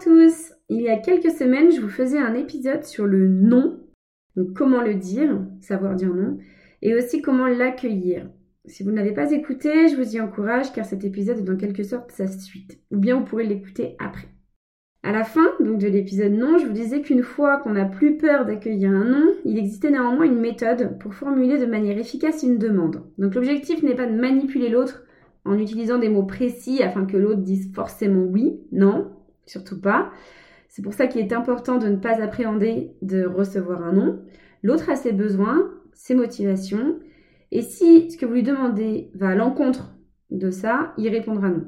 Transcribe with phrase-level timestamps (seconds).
[0.00, 3.80] tous Il y a quelques semaines, je vous faisais un épisode sur le non,
[4.34, 6.38] donc comment le dire, savoir dire non,
[6.80, 8.28] et aussi comment l'accueillir.
[8.64, 11.56] Si vous ne l'avez pas écouté, je vous y encourage car cet épisode est en
[11.56, 14.28] quelque sorte sa suite, ou bien vous pourrez l'écouter après.
[15.02, 18.16] À la fin donc de l'épisode non, je vous disais qu'une fois qu'on n'a plus
[18.16, 22.58] peur d'accueillir un non, il existait néanmoins une méthode pour formuler de manière efficace une
[22.58, 23.02] demande.
[23.18, 25.04] Donc l'objectif n'est pas de manipuler l'autre
[25.44, 29.10] en utilisant des mots précis afin que l'autre dise forcément oui, non,
[29.50, 30.10] surtout pas.
[30.68, 34.20] C'est pour ça qu'il est important de ne pas appréhender de recevoir un non.
[34.62, 36.98] L'autre a ses besoins, ses motivations,
[37.50, 39.92] et si ce que vous lui demandez va à l'encontre
[40.30, 41.64] de ça, il répondra non.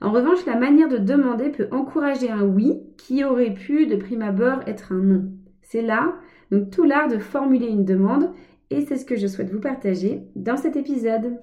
[0.00, 4.22] En revanche, la manière de demander peut encourager un oui qui aurait pu de prime
[4.22, 5.32] abord être un non.
[5.62, 6.14] C'est là
[6.52, 8.30] donc tout l'art de formuler une demande
[8.70, 11.38] et c'est ce que je souhaite vous partager dans cet épisode.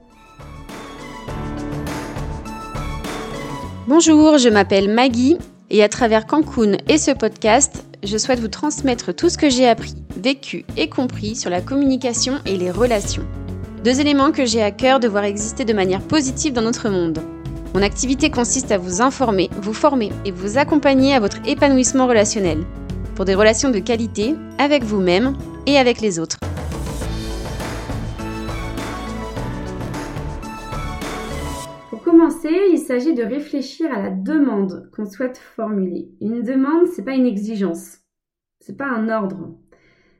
[3.87, 5.37] Bonjour, je m'appelle Maggie
[5.73, 9.67] et à travers Cancun et ce podcast, je souhaite vous transmettre tout ce que j'ai
[9.67, 13.25] appris, vécu et compris sur la communication et les relations.
[13.83, 17.19] Deux éléments que j'ai à cœur de voir exister de manière positive dans notre monde.
[17.73, 22.63] Mon activité consiste à vous informer, vous former et vous accompagner à votre épanouissement relationnel,
[23.15, 25.35] pour des relations de qualité avec vous-même
[25.65, 26.37] et avec les autres.
[32.93, 36.11] S'agit de réfléchir à la demande qu'on souhaite formuler.
[36.21, 38.01] Une demande, c'est pas une exigence,
[38.59, 39.57] c'est pas un ordre,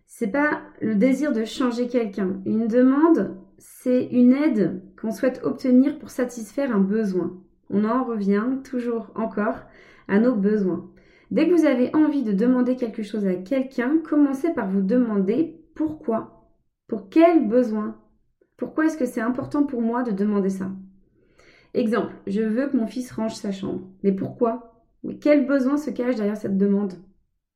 [0.08, 2.42] c'est pas le désir de changer quelqu'un.
[2.48, 7.40] Une demande, c'est une aide qu'on souhaite obtenir pour satisfaire un besoin.
[7.70, 9.60] On en revient toujours encore
[10.08, 10.90] à nos besoins.
[11.30, 15.62] Dès que vous avez envie de demander quelque chose à quelqu'un, commencez par vous demander
[15.76, 16.50] pourquoi.
[16.88, 18.02] Pour quel besoin?
[18.58, 20.72] Pourquoi est-ce que c'est important pour moi de demander ça?
[21.74, 23.82] Exemple, je veux que mon fils range sa chambre.
[24.04, 24.84] Mais pourquoi?
[25.20, 26.94] Quel besoin se cache derrière cette demande?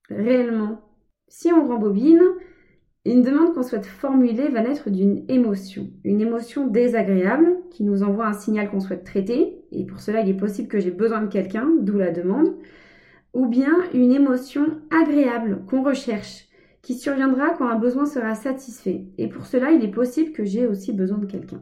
[0.10, 0.82] Réellement.
[1.28, 2.22] Si on rembobine,
[3.06, 8.28] une demande qu'on souhaite formuler va naître d'une émotion, une émotion désagréable qui nous envoie
[8.28, 11.32] un signal qu'on souhaite traiter, et pour cela il est possible que j'ai besoin de
[11.32, 12.56] quelqu'un, d'où la demande,
[13.34, 16.48] ou bien une émotion agréable qu'on recherche,
[16.82, 20.68] qui surviendra quand un besoin sera satisfait, et pour cela il est possible que j'ai
[20.68, 21.62] aussi besoin de quelqu'un.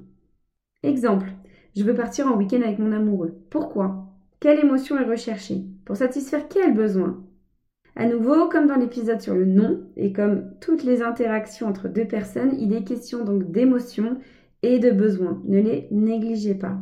[0.82, 1.28] Exemple,
[1.76, 3.36] je veux partir en week-end avec mon amoureux.
[3.50, 4.08] Pourquoi?
[4.40, 5.66] Quelle émotion est recherchée?
[5.86, 7.24] Pour satisfaire quel besoin?
[7.98, 12.06] À nouveau, comme dans l'épisode sur le non, et comme toutes les interactions entre deux
[12.06, 14.18] personnes, il est question donc d'émotions
[14.64, 15.42] et de besoins.
[15.46, 16.78] Ne les négligez pas.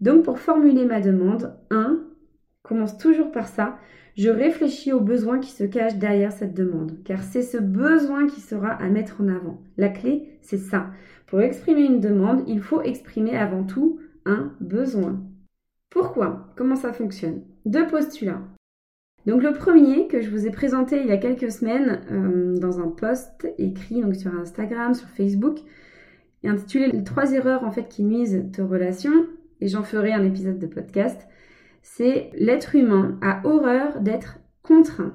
[0.00, 1.98] Donc pour formuler ma demande, 1.
[2.62, 3.76] Commence toujours par ça.
[4.16, 8.40] Je réfléchis aux besoins qui se cachent derrière cette demande, car c'est ce besoin qui
[8.40, 9.60] sera à mettre en avant.
[9.76, 10.86] La clé, c'est ça.
[11.26, 15.22] Pour exprimer une demande, il faut exprimer avant tout un besoin.
[15.88, 16.52] Pourquoi?
[16.56, 17.42] Comment ça fonctionne?
[17.64, 18.42] Deux postulats.
[19.24, 22.80] Donc le premier que je vous ai présenté il y a quelques semaines euh, dans
[22.80, 25.58] un post écrit donc sur Instagram, sur Facebook,
[26.44, 29.26] est intitulé Les trois erreurs en fait qui nuisent aux relations,
[29.60, 31.26] et j'en ferai un épisode de podcast,
[31.82, 35.14] c'est l'être humain a horreur d'être contraint.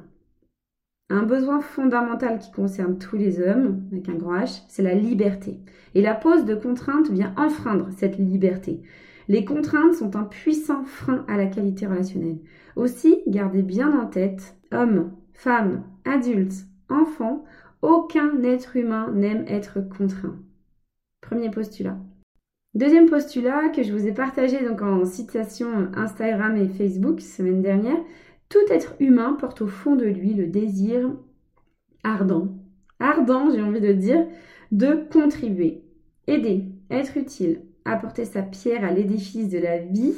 [1.11, 5.59] Un besoin fondamental qui concerne tous les hommes, avec un gros H, c'est la liberté.
[5.93, 8.81] Et la pose de contraintes vient enfreindre cette liberté.
[9.27, 12.37] Les contraintes sont un puissant frein à la qualité relationnelle.
[12.77, 17.43] Aussi, gardez bien en tête, hommes, femmes, adultes, enfants,
[17.81, 20.39] aucun être humain n'aime être contraint.
[21.19, 21.97] Premier postulat.
[22.73, 27.99] Deuxième postulat que je vous ai partagé donc en citation Instagram et Facebook semaine dernière,
[28.51, 31.09] tout être humain porte au fond de lui le désir
[32.03, 32.49] ardent,
[32.99, 34.27] ardent j'ai envie de dire,
[34.71, 35.83] de contribuer,
[36.27, 40.15] aider, être utile, apporter sa pierre à l'édifice de la vie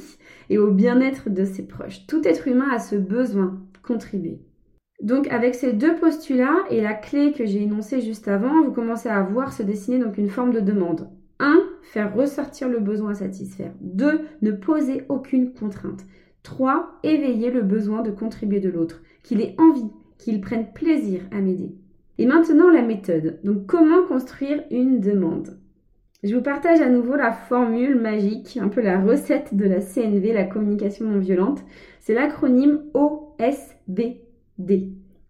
[0.49, 2.07] et au bien-être de ses proches.
[2.07, 4.41] Tout être humain a ce besoin, contribuer.
[5.01, 9.09] Donc avec ces deux postulats et la clé que j'ai énoncée juste avant, vous commencez
[9.09, 11.07] à voir se dessiner donc une forme de demande.
[11.39, 11.61] 1.
[11.83, 13.73] Faire ressortir le besoin à satisfaire.
[13.81, 14.21] 2.
[14.41, 16.01] Ne poser aucune contrainte.
[16.43, 16.99] 3.
[17.03, 21.75] Éveiller le besoin de contribuer de l'autre, qu'il ait envie, qu'il prenne plaisir à m'aider.
[22.17, 23.39] Et maintenant la méthode.
[23.43, 25.57] Donc comment construire une demande?
[26.23, 30.31] Je vous partage à nouveau la formule magique, un peu la recette de la CNV,
[30.31, 31.63] la communication non violente.
[31.99, 34.21] C'est l'acronyme OSBD.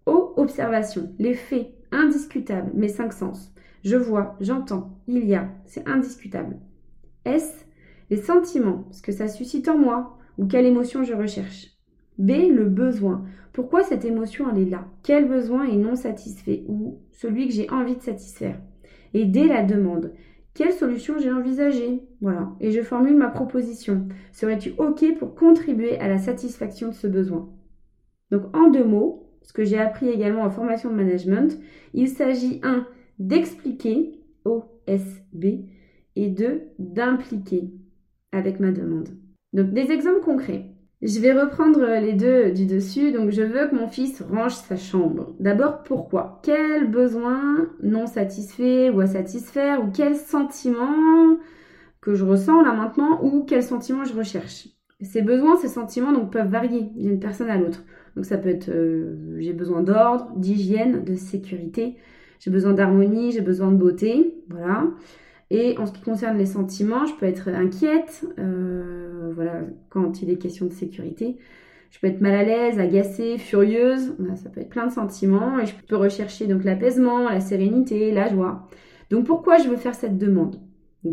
[0.06, 3.54] O, observation, les faits, indiscutables, mes cinq sens.
[3.84, 6.58] Je vois, j'entends, il y a, c'est indiscutable.
[7.26, 7.66] S,
[8.10, 11.68] les sentiments, ce que ça suscite en moi, ou quelle émotion je recherche.
[12.18, 13.26] B, le besoin.
[13.54, 14.88] Pourquoi cette émotion elle est là?
[15.04, 18.60] Quel besoin est non satisfait ou celui que j'ai envie de satisfaire?
[19.14, 20.14] Et D, la demande.
[20.54, 22.04] Quelle solution j'ai envisagée?
[22.22, 22.52] Voilà.
[22.60, 24.08] Et je formule ma proposition.
[24.32, 27.50] Serais-tu OK pour contribuer à la satisfaction de ce besoin?
[28.32, 31.60] Donc en deux mots, ce que j'ai appris également en formation de management,
[31.94, 32.88] il s'agit un
[33.20, 35.46] d'expliquer OSB
[36.16, 37.72] et deux d'impliquer
[38.32, 39.10] avec ma demande.
[39.54, 40.66] Donc des exemples concrets.
[41.04, 43.12] Je vais reprendre les deux du dessus.
[43.12, 45.36] Donc, je veux que mon fils range sa chambre.
[45.38, 46.40] D'abord, pourquoi?
[46.44, 49.84] Quel besoin non satisfait ou à satisfaire?
[49.84, 51.38] Ou quel sentiment
[52.00, 53.22] que je ressens là maintenant?
[53.22, 54.70] Ou quel sentiment je recherche?
[55.02, 57.84] Ces besoins, ces sentiments donc peuvent varier d'une personne à l'autre.
[58.16, 61.98] Donc, ça peut être euh, j'ai besoin d'ordre, d'hygiène, de sécurité,
[62.40, 64.86] j'ai besoin d'harmonie, j'ai besoin de beauté, voilà.
[65.50, 70.30] Et en ce qui concerne les sentiments, je peux être inquiète, euh, voilà, quand il
[70.30, 71.38] est question de sécurité.
[71.92, 74.16] Je peux être mal à l'aise, agacée, furieuse.
[74.36, 75.60] ça peut être plein de sentiments.
[75.60, 78.68] Et je peux rechercher donc l'apaisement, la sérénité, la joie.
[79.12, 80.60] Donc pourquoi je veux faire cette demande?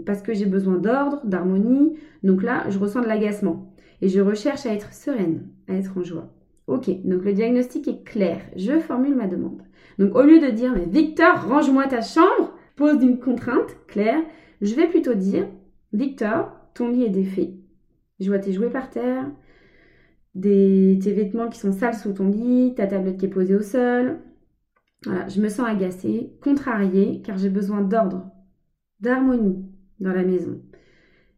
[0.06, 1.98] Parce que j'ai besoin d'ordre, d'harmonie.
[2.22, 3.74] Donc là, je ressens de l'agacement.
[4.00, 6.32] Et je recherche à être sereine, à être en joie.
[6.66, 8.40] Ok, donc le diagnostic est clair.
[8.56, 9.62] Je formule ma demande.
[9.98, 14.22] Donc au lieu de dire, mais Victor, range-moi ta chambre, pose d'une contrainte claire,
[14.62, 15.46] je vais plutôt dire
[15.92, 17.52] Victor, ton lit est défait.
[18.20, 19.26] Je vois tes jouets par terre,
[20.40, 24.20] tes vêtements qui sont sales sous ton lit, ta tablette qui est posée au sol.
[25.04, 28.30] Voilà, je me sens agacée, contrariée, car j'ai besoin d'ordre,
[29.00, 29.64] d'harmonie
[29.98, 30.60] dans la maison.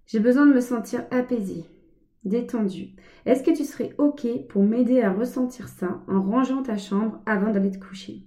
[0.06, 1.64] J'ai besoin de me sentir apaisée,
[2.25, 2.96] détendue.
[3.25, 7.52] Est-ce que tu serais OK pour m'aider à ressentir ça en rangeant ta chambre avant
[7.52, 8.26] d'aller te coucher?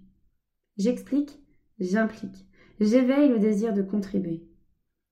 [0.78, 1.40] J'explique,
[1.80, 2.48] j'implique.
[2.80, 4.48] J'éveille le désir de contribuer.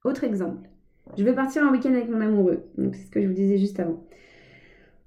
[0.06, 0.70] Autre exemple.
[1.18, 2.64] Je vais partir en week-end avec mon amoureux.
[2.94, 4.04] C'est ce que je vous disais juste avant.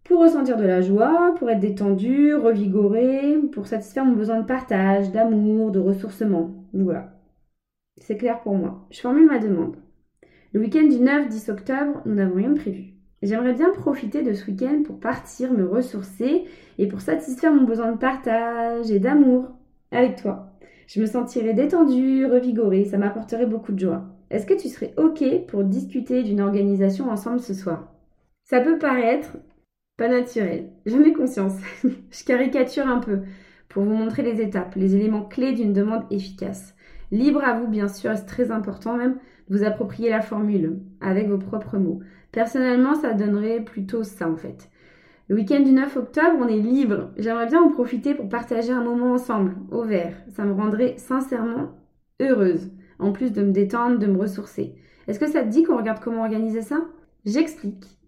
[0.05, 5.11] Pour ressentir de la joie, pour être détendu, revigoré, pour satisfaire mon besoin de partage,
[5.11, 6.65] d'amour, de ressourcement.
[6.73, 7.13] Voilà.
[7.97, 8.87] C'est clair pour moi.
[8.91, 9.77] Je formule ma demande.
[10.53, 12.95] Le week-end du 9-10 octobre, nous n'avons rien de prévu.
[13.23, 16.45] J'aimerais bien profiter de ce week-end pour partir, me ressourcer
[16.79, 19.49] et pour satisfaire mon besoin de partage et d'amour
[19.91, 20.53] avec toi.
[20.87, 24.16] Je me sentirais détendue, revigorée, ça m'apporterait beaucoup de joie.
[24.31, 27.93] Est-ce que tu serais OK pour discuter d'une organisation ensemble ce soir?
[28.45, 29.37] Ça peut paraître
[29.97, 31.55] pas naturel, j'en ai conscience.
[31.85, 33.21] je caricature un peu
[33.69, 36.75] pour vous montrer les étapes, les éléments clés d'une demande efficace.
[37.13, 39.19] Libre à vous, bien sûr, c'est très important même
[39.49, 42.01] de vous approprier la formule avec vos propres mots.
[42.33, 44.71] Personnellement, ça donnerait plutôt ça en fait.
[45.29, 47.11] Le week-end du 9 octobre, on est libre.
[47.17, 50.17] J'aimerais bien en profiter pour partager un moment ensemble, au vert.
[50.37, 51.73] Ça me rendrait sincèrement
[52.21, 54.75] heureuse, en plus de me détendre, de me ressourcer.
[55.07, 56.85] Est-ce que ça te dit qu'on regarde comment organiser ça?
[57.25, 57.99] J'explique,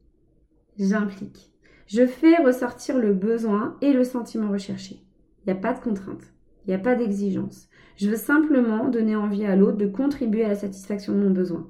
[0.78, 1.52] j'implique.
[1.86, 4.96] Je fais ressortir le besoin et le sentiment recherché.
[5.40, 6.32] Il n'y a pas de contrainte,
[6.66, 7.68] il n'y a pas d'exigence.
[7.96, 11.66] Je veux simplement donner envie à l'autre de contribuer à la satisfaction de mon besoin.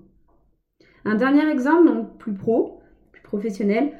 [1.04, 2.80] Un dernier exemple, donc plus pro,
[3.12, 3.92] plus professionnel,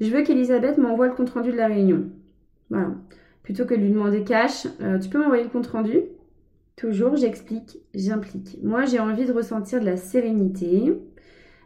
[0.00, 2.10] je veux qu'Elisabeth m'envoie le compte-rendu de la réunion.
[2.70, 2.94] Voilà.
[3.42, 6.02] Plutôt que de lui demander cash, euh, tu peux m'envoyer le compte-rendu?
[6.76, 8.58] Toujours, j'explique, j'implique.
[8.62, 10.94] Moi, j'ai envie de ressentir de la sérénité,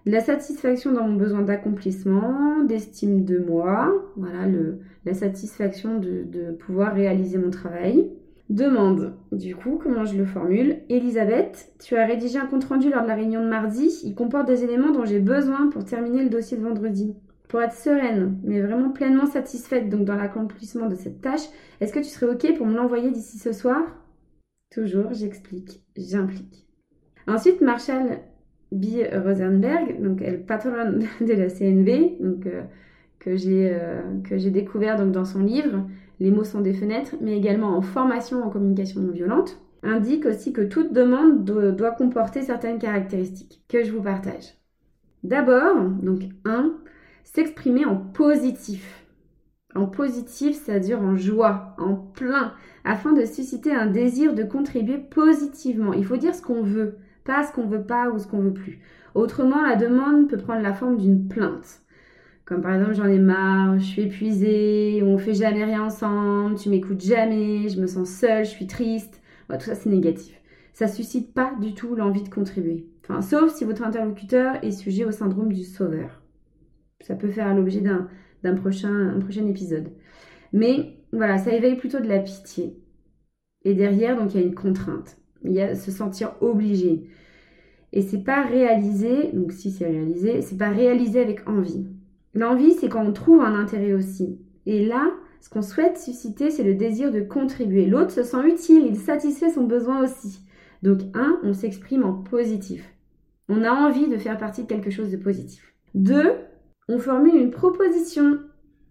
[0.04, 4.46] de la satisfaction dans mon besoin d'accomplissement, d'estime de moi, voilà,
[5.04, 8.10] la satisfaction de, pouvoir réaliser mon travail.
[8.48, 13.08] Demande, du coup, comment je le formule Elisabeth, tu as rédigé un compte-rendu lors de
[13.08, 13.90] la réunion de mardi.
[14.04, 17.16] Il comporte des éléments dont j'ai besoin pour terminer le dossier de vendredi
[17.48, 21.48] pour être sereine, mais vraiment pleinement satisfaite dans l'accomplissement de cette tâche,
[21.80, 23.82] est-ce que tu serais OK pour me l'envoyer d'ici ce soir?
[24.70, 26.66] Toujours, j'explique, j'implique.
[27.26, 28.20] Ensuite, Marshall
[28.72, 28.84] B.
[29.12, 32.62] Rosenberg, donc elle patronne de la CNV, donc euh,
[33.18, 35.86] que j'ai euh, que j'ai découvert donc dans son livre
[36.20, 40.52] Les mots sont des fenêtres, mais également en formation en communication non violente, indique aussi
[40.52, 44.54] que toute demande doit comporter certaines caractéristiques que je vous partage.
[45.22, 46.74] D'abord, donc 1,
[47.24, 49.05] s'exprimer en positif.
[49.76, 52.54] En positif, c'est-à-dire en joie, en plein,
[52.84, 55.92] afin de susciter un désir de contribuer positivement.
[55.92, 58.54] Il faut dire ce qu'on veut, pas ce qu'on veut pas ou ce qu'on veut
[58.54, 58.80] plus.
[59.14, 61.82] Autrement, la demande peut prendre la forme d'une plainte.
[62.46, 66.68] Comme par exemple, j'en ai marre, je suis épuisée, on fait jamais rien ensemble, tu
[66.68, 69.20] m'écoutes jamais, je me sens seule, je suis triste.
[69.50, 70.40] tout ça, c'est négatif.
[70.72, 72.86] Ça suscite pas du tout l'envie de contribuer.
[73.02, 76.22] Enfin, sauf si votre interlocuteur est sujet au syndrome du sauveur
[77.00, 79.90] ça peut faire l'objet d'un prochain, prochain épisode.
[80.52, 82.76] Mais voilà, ça éveille plutôt de la pitié.
[83.64, 85.18] Et derrière, donc il y a une contrainte.
[85.44, 87.08] Il y a se sentir obligé.
[87.92, 91.86] Et c'est pas réalisé, donc si c'est réalisé, c'est pas réalisé avec envie.
[92.34, 94.38] L'envie, c'est quand on trouve un intérêt aussi.
[94.66, 95.10] Et là,
[95.40, 97.86] ce qu'on souhaite susciter, c'est le désir de contribuer.
[97.86, 100.40] L'autre se sent utile, il satisfait son besoin aussi.
[100.82, 102.92] Donc, un, on s'exprime en positif.
[103.48, 105.74] On a envie de faire partie de quelque chose de positif.
[105.94, 106.32] Deux,
[106.88, 108.38] on formule une proposition.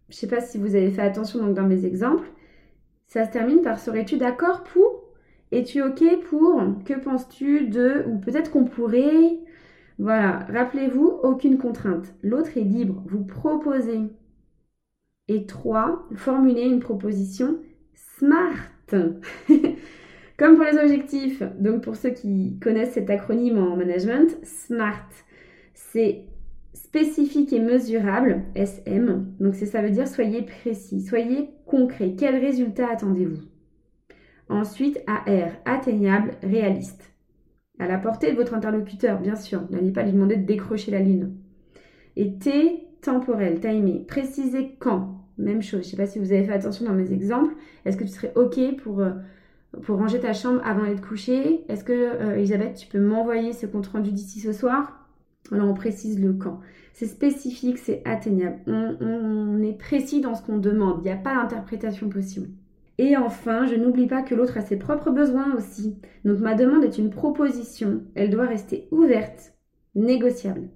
[0.09, 2.27] Je ne sais pas si vous avez fait attention dans mes exemples.
[3.07, 5.03] ça se termine par serais-tu d'accord pour?
[5.51, 6.61] Es-tu OK pour?
[6.85, 8.03] Que penses-tu de?
[8.07, 9.39] Ou peut-être qu'on pourrait?
[9.97, 12.13] Voilà, rappelez-vous, aucune contrainte.
[12.21, 14.01] L'autre est libre, vous proposez.
[15.27, 17.59] Et trois, formulez une proposition
[17.93, 18.71] SMART.
[20.37, 25.09] Comme pour les objectifs, donc pour ceux qui connaissent cet acronyme en management, SMART,
[25.73, 26.25] c'est
[26.95, 29.25] spécifique et mesurable, SM.
[29.41, 32.15] Donc ça veut dire soyez précis, soyez concret.
[32.17, 33.41] Quel résultat attendez-vous?
[34.47, 37.11] Ensuite, AR, atteignable, réaliste.
[37.79, 39.63] À la portée de votre interlocuteur, bien sûr.
[39.71, 41.35] N'allez pas lui demander de décrocher la lune.
[42.15, 44.05] Et T, temporel, timé.
[44.07, 45.27] Précisez quand.
[45.37, 45.81] Même chose.
[45.81, 47.55] Je ne sais pas si vous avez fait attention dans mes exemples.
[47.83, 49.11] Est-ce que tu serais OK pour, euh,
[49.83, 53.65] pour ranger ta chambre avant d'être couché Est-ce que, euh, Elisabeth, tu peux m'envoyer ce
[53.65, 55.04] compte rendu d'ici ce soir?
[55.51, 56.59] Alors on précise le quand.
[56.93, 58.59] C'est spécifique, c'est atteignable.
[58.67, 60.99] On, est précis dans ce qu'on demande.
[61.01, 62.49] Il n'y a pas d'interprétation possible.
[62.97, 65.99] Et enfin, je n'oublie pas que l'autre a ses propres besoins aussi.
[66.23, 68.03] Donc ma demande est une proposition.
[68.15, 69.53] Elle doit rester ouverte,
[69.93, 70.69] négociable.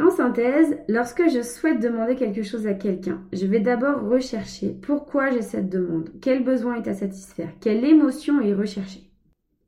[0.00, 5.32] En synthèse, lorsque je souhaite demander quelque chose à quelqu'un, je vais d'abord rechercher pourquoi
[5.32, 9.10] j'ai cette demande, quel besoin est à satisfaire, quelle émotion est recherchée.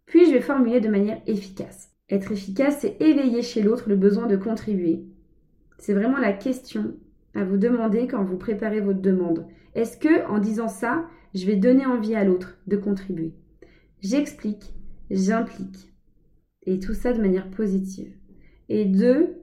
[0.06, 1.89] Puis je vais formuler de manière efficace.
[2.11, 5.05] Être efficace, c'est éveiller chez l'autre le besoin de contribuer.
[5.79, 6.97] C'est vraiment la question
[7.35, 9.47] à vous demander quand vous préparez votre demande.
[9.75, 13.35] Est-ce que, en disant ça, je vais donner envie à l'autre de contribuer?
[14.00, 14.75] J'explique,
[15.11, 15.93] j'implique.
[16.64, 18.12] Et tout ça de manière positive.
[18.69, 19.37] Et deux,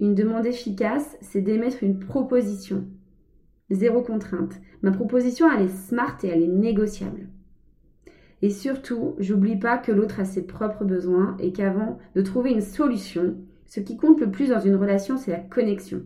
[0.00, 2.86] une demande efficace, c'est d'émettre une proposition.
[3.70, 4.60] Zéro contrainte.
[4.82, 7.28] Ma proposition, elle est smart et elle est négociable.
[8.42, 12.60] Et surtout, j'oublie pas que l'autre a ses propres besoins et qu'avant de trouver une
[12.60, 16.02] solution, ce qui compte le plus dans une relation, c'est la connexion.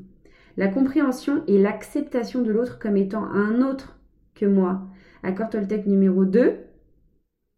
[0.57, 3.99] La compréhension et l'acceptation de l'autre comme étant un autre
[4.35, 4.83] que moi.
[5.23, 6.57] Accord Toltec numéro 2,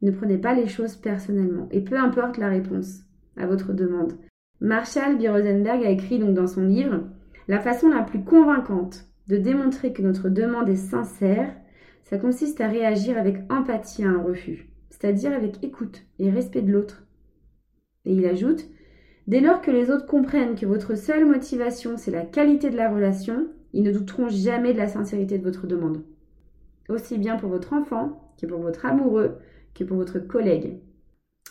[0.02, 1.68] ne prenez pas les choses personnellement.
[1.70, 3.02] Et peu importe la réponse
[3.36, 4.14] à votre demande.
[4.60, 5.22] Marshall B.
[5.28, 7.04] Rosenberg a écrit donc dans son livre
[7.48, 11.54] La façon la plus convaincante de démontrer que notre demande est sincère,
[12.04, 16.73] ça consiste à réagir avec empathie à un refus, c'est-à-dire avec écoute et respect de
[16.73, 17.04] l'autre.
[18.04, 18.68] Et il ajoute
[19.28, 22.90] Dès lors que les autres comprennent que votre seule motivation, c'est la qualité de la
[22.90, 26.02] relation, ils ne douteront jamais de la sincérité de votre demande.
[26.88, 29.38] Aussi bien pour votre enfant que pour votre amoureux
[29.75, 30.78] que pour votre collègue.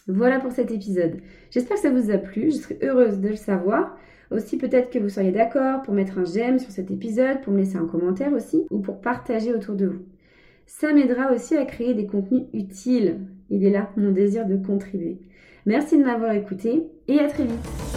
[0.07, 1.21] Voilà pour cet épisode.
[1.49, 3.97] J'espère que ça vous a plu, je serais heureuse de le savoir.
[4.31, 7.59] Aussi peut-être que vous seriez d'accord pour mettre un j'aime sur cet épisode, pour me
[7.59, 10.05] laisser un commentaire aussi, ou pour partager autour de vous.
[10.65, 13.19] Ça m'aidera aussi à créer des contenus utiles.
[13.49, 15.19] Il est là mon désir de contribuer.
[15.65, 17.90] Merci de m'avoir écouté et à très vite.